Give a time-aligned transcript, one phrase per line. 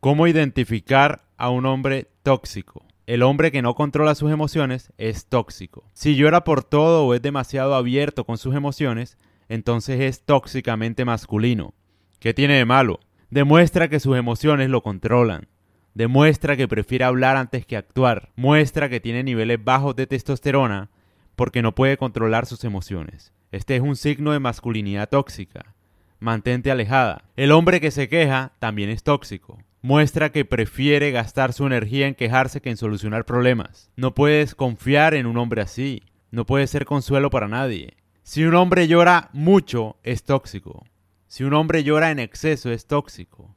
[0.00, 2.86] ¿Cómo identificar a un hombre tóxico?
[3.08, 5.90] El hombre que no controla sus emociones es tóxico.
[5.92, 11.74] Si llora por todo o es demasiado abierto con sus emociones, entonces es tóxicamente masculino.
[12.20, 13.00] ¿Qué tiene de malo?
[13.30, 15.48] Demuestra que sus emociones lo controlan.
[15.94, 18.30] Demuestra que prefiere hablar antes que actuar.
[18.36, 20.90] Muestra que tiene niveles bajos de testosterona
[21.34, 23.32] porque no puede controlar sus emociones.
[23.50, 25.74] Este es un signo de masculinidad tóxica.
[26.20, 27.24] Mantente alejada.
[27.34, 29.58] El hombre que se queja también es tóxico.
[29.80, 33.92] Muestra que prefiere gastar su energía en quejarse que en solucionar problemas.
[33.96, 36.02] No puedes confiar en un hombre así.
[36.30, 37.96] No puede ser consuelo para nadie.
[38.22, 40.84] Si un hombre llora mucho, es tóxico.
[41.28, 43.54] Si un hombre llora en exceso, es tóxico.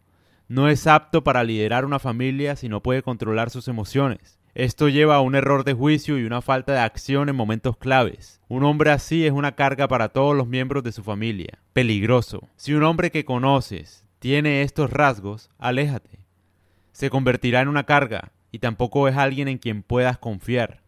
[0.47, 4.37] No es apto para liderar una familia si no puede controlar sus emociones.
[4.53, 8.41] Esto lleva a un error de juicio y una falta de acción en momentos claves.
[8.47, 11.59] Un hombre así es una carga para todos los miembros de su familia.
[11.73, 12.47] Peligroso.
[12.57, 16.20] Si un hombre que conoces tiene estos rasgos, aléjate.
[16.91, 20.81] Se convertirá en una carga y tampoco es alguien en quien puedas confiar.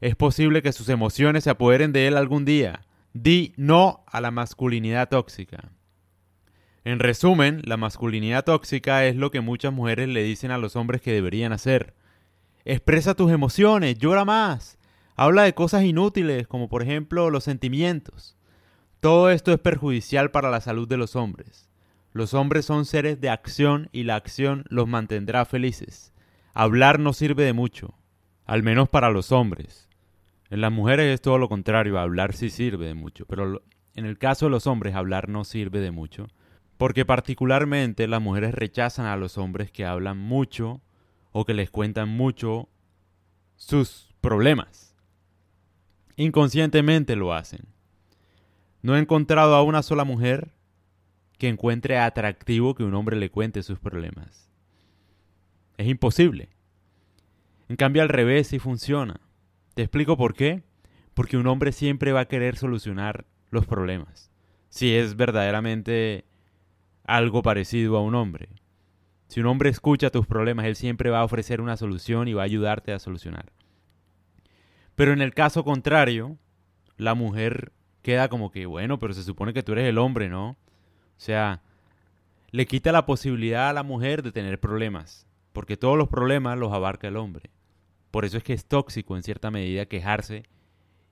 [0.00, 2.82] Es posible que sus emociones se apoderen de él algún día
[3.14, 5.70] Di no a la masculinidad tóxica.
[6.84, 11.00] En resumen, la masculinidad tóxica es lo que muchas mujeres le dicen a los hombres
[11.00, 11.94] que deberían hacer.
[12.64, 14.78] Expresa tus emociones, llora más,
[15.14, 18.36] habla de cosas inútiles como por ejemplo los sentimientos.
[18.98, 21.70] Todo esto es perjudicial para la salud de los hombres.
[22.14, 26.14] Los hombres son seres de acción y la acción los mantendrá felices.
[26.54, 27.98] Hablar no sirve de mucho,
[28.46, 29.88] al menos para los hombres.
[30.48, 33.62] En las mujeres es todo lo contrario, hablar sí sirve de mucho, pero
[33.96, 36.28] en el caso de los hombres hablar no sirve de mucho,
[36.76, 40.82] porque particularmente las mujeres rechazan a los hombres que hablan mucho
[41.32, 42.68] o que les cuentan mucho
[43.56, 44.94] sus problemas.
[46.14, 47.66] Inconscientemente lo hacen.
[48.82, 50.53] No he encontrado a una sola mujer
[51.44, 54.48] que encuentre atractivo que un hombre le cuente sus problemas.
[55.76, 56.48] Es imposible.
[57.68, 59.20] En cambio al revés sí funciona.
[59.74, 60.62] Te explico por qué.
[61.12, 64.30] Porque un hombre siempre va a querer solucionar los problemas.
[64.70, 66.24] Si es verdaderamente
[67.04, 68.48] algo parecido a un hombre.
[69.28, 72.40] Si un hombre escucha tus problemas, él siempre va a ofrecer una solución y va
[72.40, 73.52] a ayudarte a solucionar.
[74.94, 76.38] Pero en el caso contrario,
[76.96, 80.56] la mujer queda como que, bueno, pero se supone que tú eres el hombre, ¿no?
[81.16, 81.62] O sea,
[82.50, 86.72] le quita la posibilidad a la mujer de tener problemas, porque todos los problemas los
[86.72, 87.50] abarca el hombre.
[88.10, 90.44] Por eso es que es tóxico en cierta medida quejarse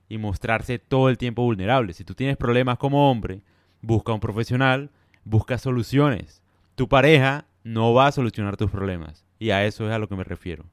[0.07, 1.93] y mostrarse todo el tiempo vulnerable.
[1.93, 3.41] Si tú tienes problemas como hombre,
[3.81, 4.89] busca un profesional,
[5.25, 6.41] busca soluciones.
[6.75, 9.25] Tu pareja no va a solucionar tus problemas.
[9.39, 10.65] Y a eso es a lo que me refiero.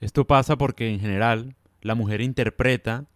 [0.00, 3.06] Esto pasa porque en general la mujer interpreta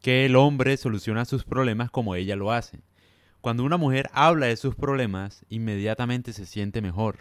[0.00, 2.80] que el hombre soluciona sus problemas como ella lo hace.
[3.40, 7.20] Cuando una mujer habla de sus problemas, inmediatamente se siente mejor.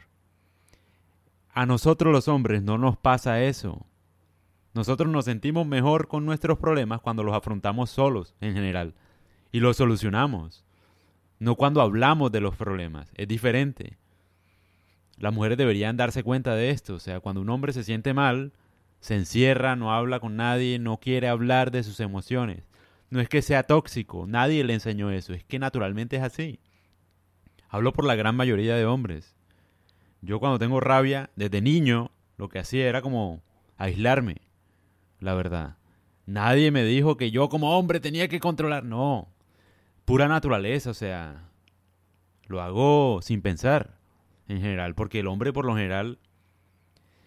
[1.53, 3.85] A nosotros los hombres no nos pasa eso.
[4.73, 8.93] Nosotros nos sentimos mejor con nuestros problemas cuando los afrontamos solos, en general,
[9.51, 10.65] y los solucionamos.
[11.39, 13.97] No cuando hablamos de los problemas, es diferente.
[15.17, 18.53] Las mujeres deberían darse cuenta de esto, o sea, cuando un hombre se siente mal,
[18.99, 22.63] se encierra, no habla con nadie, no quiere hablar de sus emociones.
[23.09, 26.59] No es que sea tóxico, nadie le enseñó eso, es que naturalmente es así.
[27.69, 29.35] Hablo por la gran mayoría de hombres.
[30.21, 33.41] Yo cuando tengo rabia, desde niño, lo que hacía era como
[33.77, 34.47] aislarme
[35.19, 35.77] la verdad.
[36.25, 38.83] Nadie me dijo que yo como hombre tenía que controlar.
[38.83, 39.29] No.
[40.05, 41.49] Pura naturaleza, o sea.
[42.47, 43.97] Lo hago sin pensar,
[44.47, 46.17] en general, porque el hombre por lo general,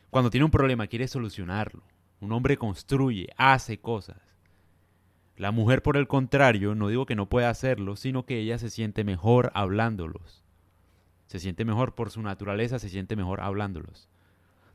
[0.08, 1.82] cuando tiene un problema, quiere solucionarlo.
[2.20, 4.29] Un hombre construye, hace cosas.
[5.40, 8.68] La mujer, por el contrario, no digo que no pueda hacerlo, sino que ella se
[8.68, 10.44] siente mejor hablándolos.
[11.28, 14.10] Se siente mejor por su naturaleza, se siente mejor hablándolos.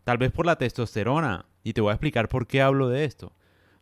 [0.03, 1.45] Tal vez por la testosterona.
[1.63, 3.31] Y te voy a explicar por qué hablo de esto.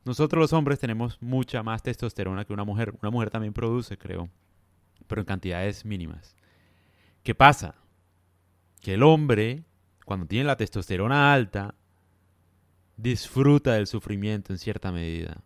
[0.03, 2.94] Nosotros los hombres tenemos mucha más testosterona que una mujer.
[3.01, 4.27] Una mujer también produce, creo.
[5.07, 6.35] Pero en cantidades mínimas.
[7.23, 7.75] ¿Qué pasa?
[8.81, 9.63] Que el hombre,
[10.03, 11.75] cuando tiene la testosterona alta,
[12.97, 15.41] disfruta del sufrimiento en cierta medida.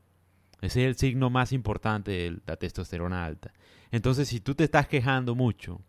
[0.61, 3.53] Ese es el signo más importante de la testosterona alta.
[3.91, 5.81] Entonces, si tú te estás quejando mucho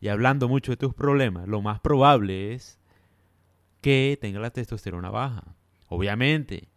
[0.00, 2.78] y hablando mucho de tus problemas, lo más probable es
[3.80, 5.56] que tenga la testosterona baja.
[5.88, 6.68] Obviamente,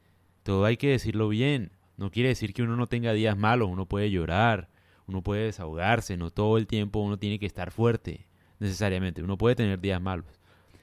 [0.43, 1.71] todo hay que decirlo bien.
[1.97, 4.69] No quiere decir que uno no tenga días malos, uno puede llorar,
[5.07, 8.27] uno puede desahogarse, no todo el tiempo uno tiene que estar fuerte,
[8.59, 10.25] necesariamente, uno puede tener días malos.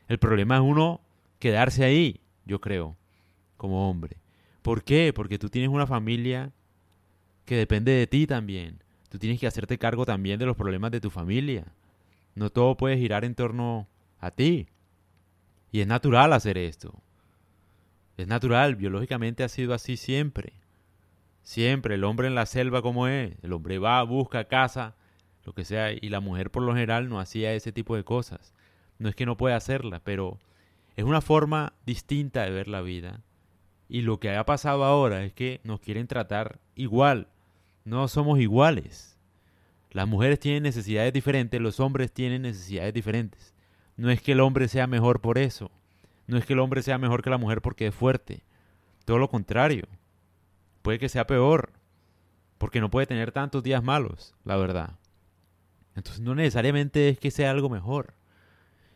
[0.08, 1.00] El problema es uno
[1.38, 2.96] quedarse ahí, yo creo,
[3.56, 4.16] como hombre.
[4.62, 5.12] ¿Por qué?
[5.12, 6.52] Porque tú tienes una familia
[7.44, 8.82] que depende de ti también.
[9.08, 11.66] Tú tienes que hacerte cargo también de los problemas de tu familia.
[12.34, 13.88] No todo puede girar en torno
[14.20, 14.68] a ti.
[15.70, 17.02] Y es natural hacer esto.
[18.16, 20.52] Es natural, biológicamente ha sido así siempre.
[21.42, 24.94] Siempre, el hombre en la selva como es, el hombre va, busca, casa,
[25.44, 28.54] lo que sea, y la mujer por lo general no hacía ese tipo de cosas.
[28.98, 30.38] No es que no pueda hacerla, pero
[30.94, 33.22] es una forma distinta de ver la vida.
[33.92, 37.28] Y lo que ha pasado ahora es que nos quieren tratar igual.
[37.84, 39.18] No somos iguales.
[39.90, 43.52] Las mujeres tienen necesidades diferentes, los hombres tienen necesidades diferentes.
[43.98, 45.70] No es que el hombre sea mejor por eso.
[46.26, 48.42] No es que el hombre sea mejor que la mujer porque es fuerte.
[49.04, 49.84] Todo lo contrario.
[50.80, 51.74] Puede que sea peor.
[52.56, 54.98] Porque no puede tener tantos días malos, la verdad.
[55.94, 58.14] Entonces no necesariamente es que sea algo mejor.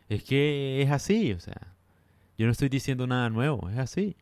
[0.09, 1.75] Es que es así, o sea.
[2.35, 4.17] Yo no estoy diciendo nada nuevo, es así.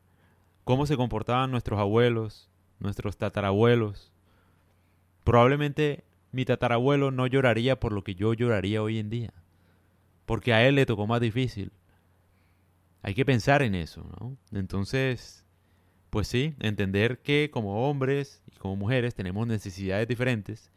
[0.66, 4.12] Cómo se comportaban nuestros abuelos, nuestros tatarabuelos.
[5.24, 9.32] Probablemente mi tatarabuelo no lloraría por lo que yo lloraría hoy en día.
[10.26, 11.72] Porque a él le tocó más difícil.
[13.04, 14.36] Hay que pensar en eso, ¿no?
[14.52, 15.46] Entonces,
[16.10, 20.72] pues sí, entender que como hombres y como mujeres tenemos necesidades diferentes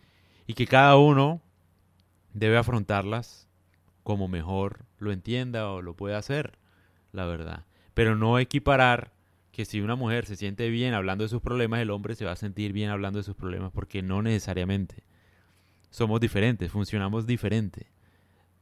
[0.47, 1.41] y que cada uno
[2.35, 3.49] debe afrontarlas
[4.03, 6.59] como mejor lo entienda o lo pueda hacer,
[7.13, 7.65] la verdad.
[7.95, 9.13] Pero no equiparar
[9.59, 12.31] que si una mujer se siente bien hablando de sus problemas, el hombre se va
[12.31, 15.03] a sentir bien hablando de sus problemas, porque no necesariamente.
[15.91, 17.89] Somos diferentes, funcionamos diferente.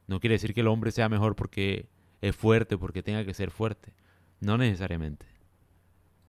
[0.07, 1.85] No quiere decir que el hombre sea mejor porque
[2.19, 3.93] es fuerte, porque tenga que ser fuerte.
[4.39, 5.27] No necesariamente.